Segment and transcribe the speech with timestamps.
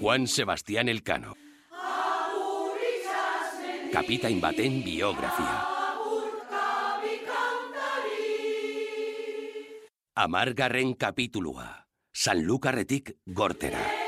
[0.00, 1.36] Juan Sebastián Elcano.
[3.92, 5.68] Kapitain baten biografia.
[10.16, 11.84] Amargarren kapitulua.
[12.16, 13.99] Sanlukarretik gortera.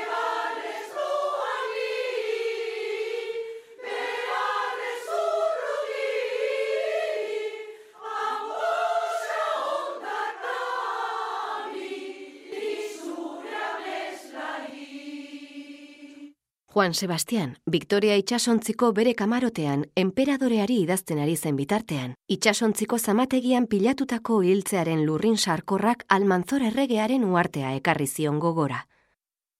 [16.73, 25.03] Juan Sebastián, Victoria itxasontziko bere kamarotean enperadoreari idazten ari zen bitartean, itxasontziko zamategian pilatutako hiltzearen
[25.05, 28.87] lurrin sarkorrak almanzor erregearen uartea ekarri zion gogora.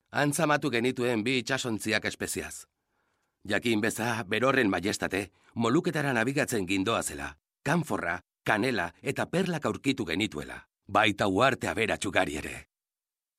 [0.09, 2.66] Antzamatu genituen bi itxasontziak espeziaz.
[3.48, 11.27] Jakin beza, berorren majestate, moluketara nabigatzen gindoa zela, kanforra, kanela eta perlak aurkitu genituela, baita
[11.27, 12.72] uartea bera txugari ere.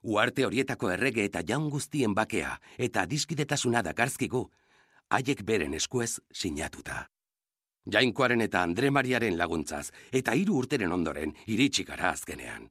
[0.05, 4.42] Uarte horietako errege eta jaun guztien bakea eta diskidetasuna dakarzkigu,
[5.08, 7.06] haiek beren eskuez sinatuta.
[7.91, 12.69] Jainkoaren eta Andre Mariaren laguntzaz eta hiru urteren ondoren iritsi gara azkenean.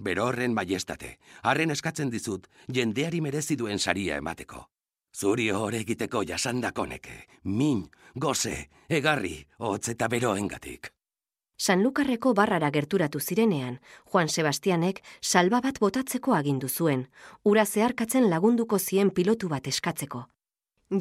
[0.00, 4.64] Berorren maiestate, harren eskatzen dizut jendeari merezi duen saria emateko.
[5.12, 10.92] Zuri hor egiteko jasandakoneke, min, goze, egarri, hotz eta beroengatik.
[11.60, 13.74] Sanlukarreko barrara gerturatu zirenean,
[14.10, 17.02] Juan Sebastianek salba bat botatzeko agindu zuen,
[17.44, 20.22] ura zeharkatzen lagunduko zien pilotu bat eskatzeko.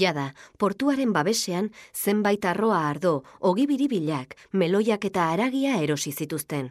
[0.02, 0.26] Jada,
[0.60, 6.70] portuaren babesean zenbait arroa ardo, ogibiri bilak, meloiak eta aragia erosi zituzten.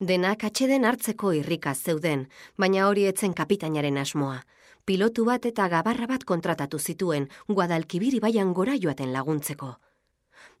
[0.00, 2.24] Denak atxeden hartzeko irrika zeuden,
[2.56, 4.40] baina hori etzen kapitainaren asmoa.
[4.86, 9.74] Pilotu bat eta gabarra bat kontratatu zituen, guadalkibiri baian gora joaten laguntzeko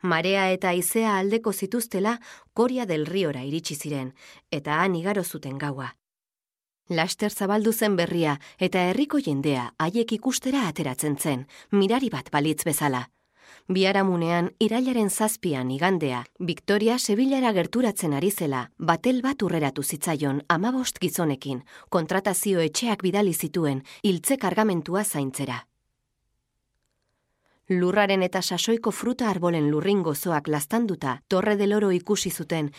[0.02, 2.18] marea eta izea aldeko zituztela
[2.52, 4.12] Koria del Riora iritsi ziren,
[4.50, 5.94] eta han igaro zuten gaua.
[6.90, 13.06] Laster zabaldu zen berria eta herriko jendea haiek ikustera ateratzen zen, mirari bat balitz bezala.
[13.70, 21.62] Biaramunean, irailaren zazpian igandea, Victoria Sevillara gerturatzen ari zela, batel bat urreratu zitzaion amabost gizonekin,
[21.88, 25.64] kontratazio etxeak bidali zituen, hiltze kargamentua zaintzera
[27.70, 32.72] lurraren eta sasoiko fruta arbolen lurrin gozoak lastanduta torre del oro ikusi zuten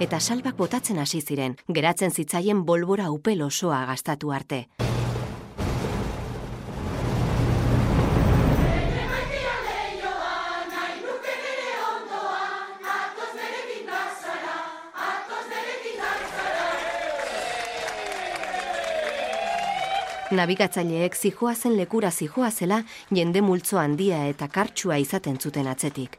[0.00, 4.66] eta salbak botatzen hasi ziren, geratzen zitzaien bolbora upel osoa gastatu arte.
[20.36, 26.18] Nabigatzaileek zijoa zen lekura zijoa zela jende multzo handia eta kartsua izaten zuten atzetik.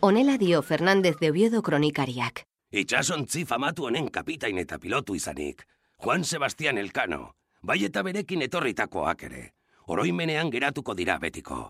[0.00, 2.44] Honela dio Fernandez de Oviedo kronikariak.
[2.72, 5.66] Itxasontzi famatu honen kapitain eta pilotu izanik,
[6.04, 9.44] Juan Sebastián Elcano, bai eta berekin etorritakoak ere,
[9.86, 11.60] oroimenean geratuko dira betiko.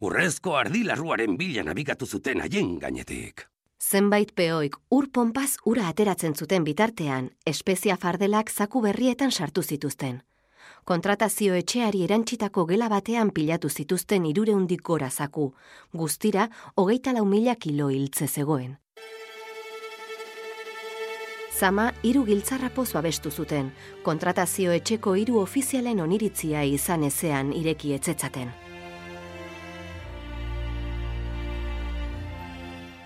[0.00, 3.46] Urrezko ardilarruaren bila nabigatu zuten haien gainetik.
[3.78, 10.22] Zenbait peoik ur ponpaz ura ateratzen zuten bitartean, espezia fardelak zaku berrietan sartu zituzten
[10.84, 15.52] kontratazio etxeari erantzitako gela batean pilatu zituzten irureundik gora zaku,
[15.92, 18.76] guztira hogeita lau mila kilo hiltze zegoen.
[21.52, 23.70] Zama, hiru giltzarrapoz babestu zuten,
[24.02, 28.50] kontratazio etxeko hiru ofizialen oniritzia izan ezean ireki etzetzaten.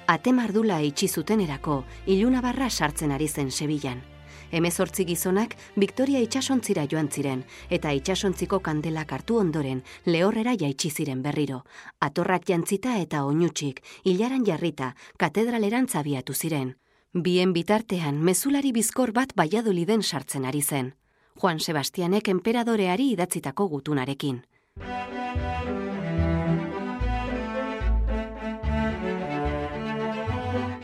[0.07, 4.05] Atemardula itxi zutenerako, ilunabarra sartzen ari zen Sevillan
[4.51, 11.65] emezortzi gizonak Victoria itxasontzira joan ziren, eta itxasontziko kandelak hartu ondoren lehorrera jaitsi ziren berriro.
[12.01, 16.77] Atorrak jantzita eta oinutxik, hilaran jarrita, katedraleran zabiatu ziren.
[17.13, 20.93] Bien bitartean, mezulari bizkor bat baiadoliden sartzen ari zen.
[21.41, 24.43] Juan Sebastianek emperadoreari idatzitako gutunarekin.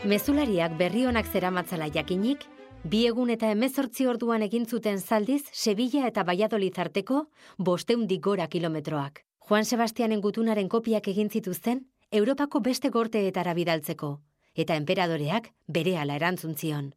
[0.03, 2.41] Mezulariak berri honak zeramatzala jakinik,
[2.83, 7.21] Bi egun eta emezortzi orduan egin zuten zaldiz, Sevilla eta Valladolid arteko
[7.57, 9.21] bosteundik gora kilometroak.
[9.47, 14.09] Juan Sebastianen gutunaren kopiak egin zituzten, Europako beste gorteetara bidaltzeko,
[14.55, 16.91] eta emperadoreak bere ala erantzun zion.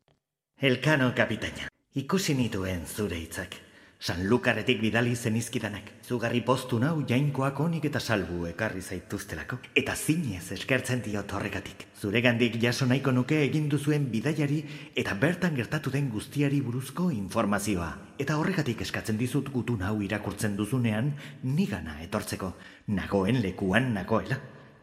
[0.61, 3.55] Elkano kapitaina, ikusi nituen zure hitzak.
[3.99, 5.89] San Lukaretik bidali zenizkidanak.
[6.05, 9.57] Zugarri postu nau jainkoak onik eta salbu ekarri zaituztelako.
[9.75, 11.87] Eta zinez eskertzen dio torrekatik.
[11.99, 14.63] Zure gandik jaso nahiko nuke egin duzuen bidaiari
[14.95, 17.89] eta bertan gertatu den guztiari buruzko informazioa.
[18.19, 22.53] Eta horregatik eskatzen dizut gutu nau irakurtzen duzunean nigana etortzeko.
[22.89, 24.39] Nagoen lekuan nagoela.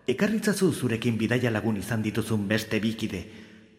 [0.07, 3.23] Ekarritzazu zurekin bidaia lagun izan dituzun beste bikide.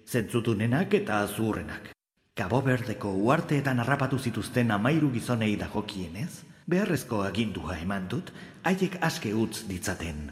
[0.06, 1.93] Zentzutunenak eta azurrenak.
[2.34, 8.32] Kabo berdeko uarteetan harrapatu zituzten amairu gizonei da jokienez, Beharrezko agindua eman dut,
[8.66, 10.24] haiek aske utz ditzaten.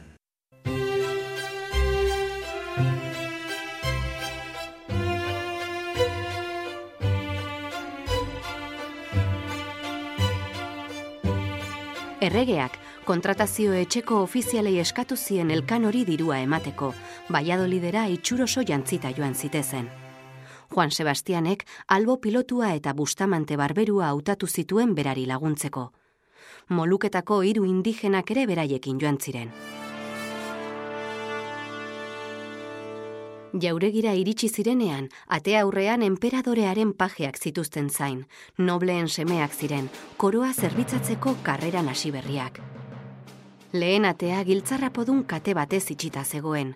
[12.18, 16.94] Erregeak kontratazio etxeko ofizialei eskatu zien elkan hori dirua emateko,
[17.30, 20.01] Baiadolidera itxuroso jantzita joan zitezen.
[20.72, 25.92] Juan Sebastianek albo pilotua eta bustamante barberua hautatu zituen berari laguntzeko.
[26.68, 29.52] Moluketako hiru indigenak ere beraiekin joan ziren.
[33.52, 38.22] Jauregira iritsi zirenean, ate aurrean enperadorearen pajeak zituzten zain,
[38.56, 42.62] nobleen semeak ziren, koroa zerbitzatzeko karreran hasi berriak.
[43.72, 46.74] Lehen atea giltzarrapodun kate batez itxita zegoen.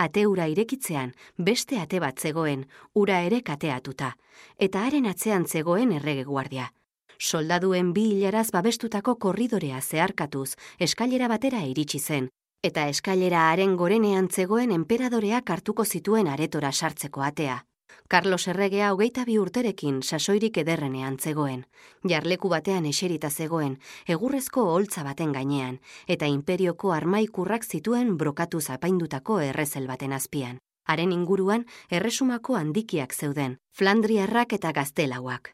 [0.00, 2.62] Ate ura irekitzean, beste ate bat zegoen,
[2.96, 4.14] ura ere kateatuta,
[4.56, 6.70] eta haren atzean zegoen errege guardia.
[7.18, 12.30] Soldaduen bi hilaraz babestutako korridorea zeharkatuz, eskailera batera iritsi zen,
[12.64, 17.64] eta eskailera haren gorenean zegoen enperadoreak hartuko zituen aretora sartzeko atea.
[18.08, 21.66] Carlos Erregea hogeita bi urterekin sasoirik ederrenean zegoen.
[22.08, 23.74] Jarleku batean eserita zegoen,
[24.14, 25.76] egurrezko holtza baten gainean,
[26.06, 30.56] eta imperioko armaikurrak zituen brokatu zapaindutako errezel baten azpian.
[30.88, 35.52] Haren inguruan, erresumako handikiak zeuden, Flandriarrak eta Gaztelauak.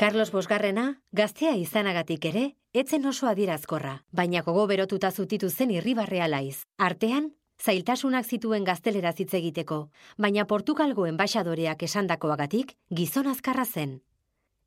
[0.00, 2.42] Carlos Bosgarrena, gaztea izanagatik ere,
[2.72, 6.64] etzen oso adierazkorra, baina gogo berotuta zutitu zen irribarrea laiz.
[6.78, 14.00] Artean, zailtasunak zituen gaztelera hitz egiteko, baina Portugalgo enbaixadoreak esandakoagatik gizon azkarra zen.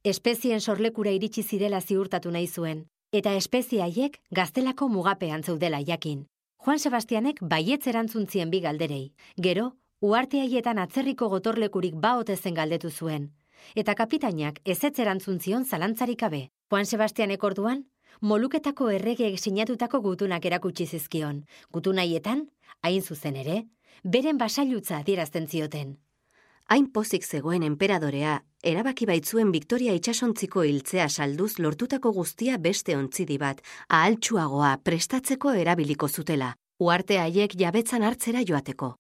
[0.03, 6.25] Espezien sorlekura iritsi zirela ziurtatu nahi zuen, eta espezie haiek gaztelako mugapean zeudela jakin.
[6.63, 9.13] Juan Sebastianek baietz erantzuntzien bi galderei.
[9.37, 13.31] Gero, uarte haietan atzerriko gotorlekurik baote zen galdetu zuen,
[13.75, 16.49] eta kapitainak ezetz erantzun zalantzarik gabe.
[16.69, 17.85] Juan Sebastianek orduan,
[18.21, 21.43] moluketako erregeek sinatutako gutunak erakutsi zizkion.
[21.73, 22.47] Gutunaietan,
[22.81, 23.65] hain zuzen ere,
[24.03, 25.97] beren basailutza adierazten zioten.
[26.71, 33.61] Hain pozik zegoen enperadorea, erabaki baitzuen Victoria itxasontziko hiltzea salduz lortutako guztia beste ontzidi bat,
[33.89, 38.95] ahaltsuagoa prestatzeko erabiliko zutela, uarte haiek jabetzan hartzera joateko.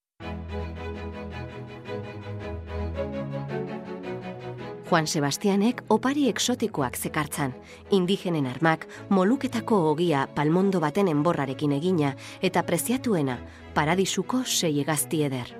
[4.89, 7.53] Juan Sebastianek opari eksotikoak zekartzan,
[7.91, 13.37] indigenen armak, moluketako ogia palmondo baten enborrarekin egina eta preziatuena
[13.73, 15.53] paradisuko sei egazti eder.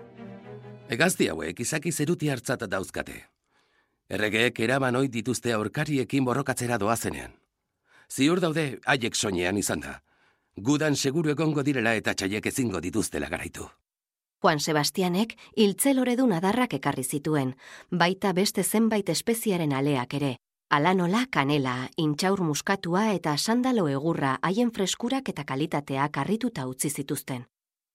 [0.89, 3.21] Egazti hauek izaki zeruti hartzat dauzkate.
[4.09, 7.31] Erregeek eraman oit dituzte aurkariekin borrokatzera doazenean.
[8.11, 10.01] Ziur daude haiek soinean izan da.
[10.55, 13.69] Gudan seguru egongo direla eta txaiek ezingo dituztela garaitu.
[14.43, 17.53] Juan Sebastianek hiltzeloredun adarrak ekarri zituen,
[17.89, 20.31] baita beste zenbait espeziaren aleak ere.
[20.69, 27.45] Alanola kanela, intxaur muskatua eta sandalo egurra haien freskurak eta kalitateak harrituta utzi zituzten.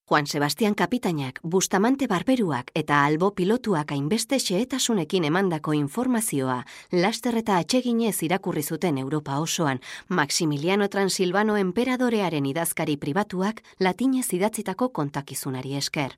[0.08, 6.62] Juan Sebastian kapitainak, bustamante barberuak eta albo pilotuak hainbeste xeetasunekin emandako informazioa
[6.92, 15.76] laster eta atseginez irakurri zuten Europa osoan, Maximiliano Transilvano emperadorearen idazkari pribatuak latinez idatzitako kontakizunari
[15.76, 16.16] esker.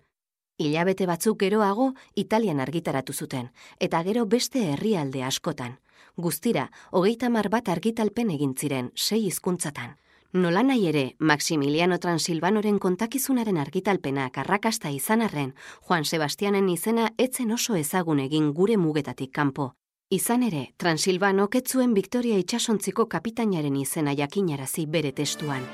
[0.61, 3.47] Ilabete batzuk geroago Italian argitaratu zuten,
[3.81, 5.79] eta gero beste herrialde askotan.
[6.21, 9.97] Guztira, hogeita mar bat argitalpen egin ziren, sei hizkuntzatan.
[10.33, 15.55] Nola nahi ere, Maximiliano Transilvanoren kontakizunaren argitalpenak arrakasta izan arren,
[15.89, 19.73] Juan Sebastianen izena etzen oso ezagun egin gure mugetatik kanpo.
[20.11, 25.65] Izan ere, Transilvano ketzuen Victoria itxasontziko kapitainaren izena jakinarazi bere testuan.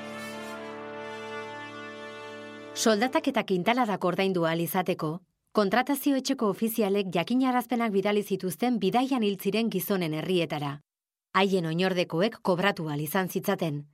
[2.77, 5.07] Soldatak eta kintaladak ordaindu izateko,
[5.51, 10.81] kontratazio etxeko ofizialek jakinarazpenak bidali zituzten bidaian hil ziren gizonen herrietara.
[11.33, 13.87] Haien oinordekoek kobratu izan zitzaten.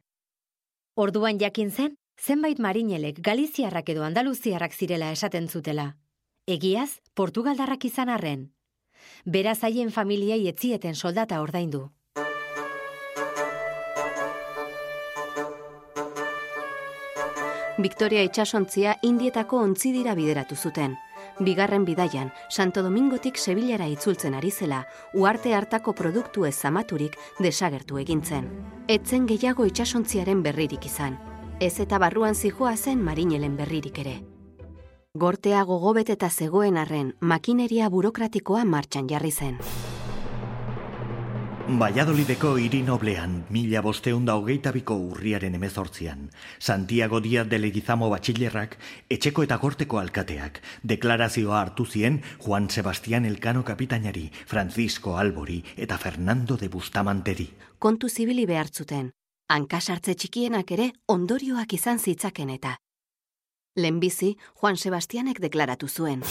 [0.98, 5.96] Orduan jakin zen, zenbait marinelek Galiziarrak edo Andaluziarrak zirela esaten zutela.
[6.46, 8.52] Egiaz, Portugaldarrak izan arren.
[9.24, 11.90] Beraz haien familiai etzieten soldata ordaindu.
[17.84, 20.94] Victoria itxasontzia indietako ontzidira bideratu zuten.
[21.44, 28.48] Bigarren bidaian, Santo Domingotik Sevillara itzultzen ari zela, uarte hartako produktu ez zamaturik desagertu egintzen.
[28.88, 31.18] Etzen gehiago itxasontziaren berririk izan.
[31.60, 34.22] Ez eta barruan zijoa zen marinelen berririk ere.
[35.14, 39.60] Gortea gogobet eta zegoen arren, makineria burokratikoa martxan jarri zen.
[41.64, 46.26] Baiadolideko hiri noblean, mila bosteunda hogeita biko urriaren emezortzian,
[46.60, 48.76] Santiago Díaz de Legizamo batxilerrak,
[49.08, 56.58] etxeko eta gorteko alkateak, deklarazioa hartu zien Juan Sebastián Elkano kapitainari, Francisco Albori eta Fernando
[56.58, 57.48] de Bustamanteri.
[57.80, 59.14] Kontu zibili behartzuten,
[59.48, 62.76] hankasartze txikienak ere ondorioak izan zitzaken eta.
[63.78, 66.28] Lehenbizi, Juan Sebastianek deklaratu zuen.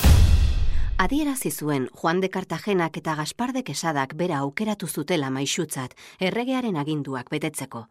[0.98, 7.30] Adierazi zuen Juan de Cartagenak eta Gaspar de Quesadak bera aukeratu zutela maixutzat erregearen aginduak
[7.30, 7.88] betetzeko.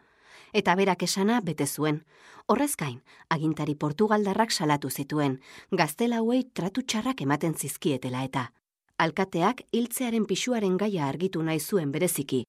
[0.53, 2.03] Eta berak esana bete zuen.
[2.47, 5.39] Horrez gain, agintari Portugaldarrak salatu zituen,
[5.71, 8.51] gaztelauei tratu txarrak ematen zizkietela eta.
[8.97, 12.45] Alkateak hiltzearen pisuaren gaia argitu nahi zuen bereziki.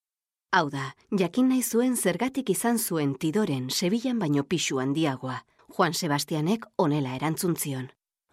[0.53, 5.39] Hau da, jakin nahi zuen zergatik izan zuen tidoren Sevillan baino pisu handiagoa.
[5.73, 7.57] Juan Sebastianek onela erantzun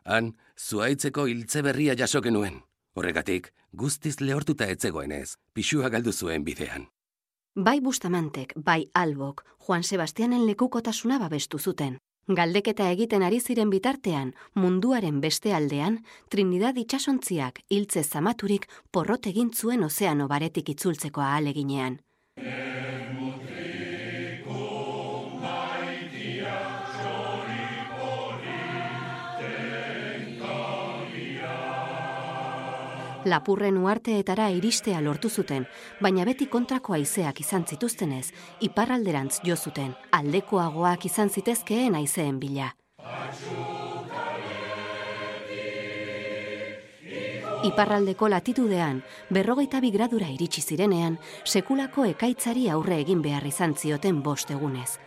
[0.04, 2.62] Han, zuaitzeko hiltze berria jaso genuen.
[2.96, 6.88] Horregatik, guztiz lehortuta etzegoenez, pixua galdu zuen bidean.
[7.56, 11.98] Bai Bustamantek, bai Albok, Juan Sebastianen lekukotasuna babestu zuten.
[12.30, 19.84] Galdeketa egiten ari ziren bitartean, munduaren beste aldean, Trinidad itxasontziak hiltze zamaturik porrot egin zuen
[19.84, 21.98] ozeano baretik itzultzeko ahaleginean.
[33.30, 35.66] Lapurren uarteetara iristea lortu zuten,
[36.02, 38.32] baina beti kontrako haizeak izan zituztenez,
[38.66, 42.72] iparralderantz jo zuten, aldekoagoak izan zitezkeen haizeen bila.
[47.70, 54.98] Iparraldeko latitudean, berrogeita bigradura iritsi zirenean, sekulako ekaitzari aurre egin behar izan zioten bost egunez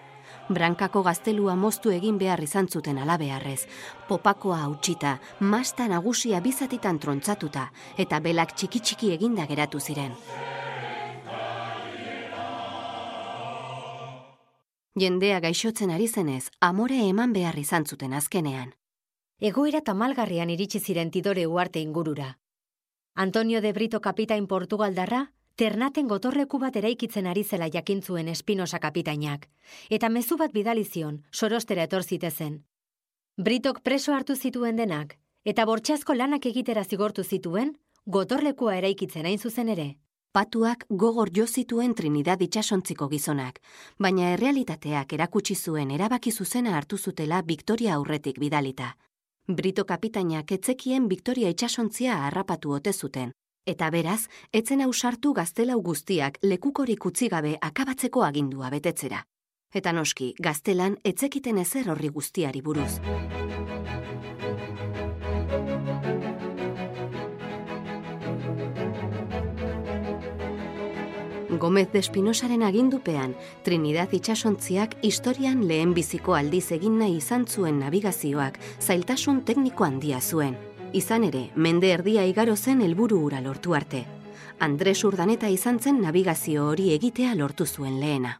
[0.49, 3.67] brankako gaztelua moztu egin behar izan zuten alabearrez,
[4.09, 10.13] popakoa hautsita, masta nagusia bizatitan trontzatuta, eta belak txiki-txiki eginda geratu ziren.
[14.99, 18.75] Jendea gaixotzen ari zenez, amore eman behar izan zuten azkenean.
[19.41, 22.37] Egoera tamalgarrian iritsi ziren tidore uarte ingurura.
[23.15, 29.49] Antonio de Brito kapitain Portugaldarra, ternaten gotorreku bat eraikitzen ari zela jakintzuen Espinosa kapitainak,
[29.91, 32.65] eta mezu bat bidalizion, sorostera etor zitezen.
[33.37, 39.69] Britok preso hartu zituen denak, eta bortxazko lanak egitera zigortu zituen, gotorlekua eraikitzen hain zuzen
[39.69, 39.95] ere.
[40.33, 43.59] Patuak gogor jo zituen Trinidad itxasontziko gizonak,
[43.99, 48.95] baina errealitateak erakutsi zuen erabaki zuzena hartu zutela Victoria aurretik bidalita.
[49.47, 53.33] Brito kapitainak etzekien Victoria itxasontzia harrapatu ote zuten,
[53.65, 59.21] Eta beraz, etzen ausartu gaztelau guztiak lekukorik utzi gabe akabatzeko agindua betetzera.
[59.73, 62.99] Eta noski, gaztelan etzekiten ezer horri guztiari buruz.
[71.63, 78.59] Gomez de Espinosaren agindupean, Trinidad itxasontziak historian lehen biziko aldiz egin nahi izan zuen navigazioak
[78.81, 80.59] zailtasun tekniko handia zuen.
[80.93, 84.03] Izan ere, mende erdia igaro zen helburu ura lortu arte.
[84.61, 88.35] Andres Urdaneta izan zen navigazio hori egitea lortu zuen lehena.